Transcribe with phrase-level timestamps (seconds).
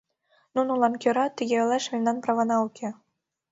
[0.53, 2.89] Нунылан кӧра тыге ойлаш мемнан правана уке!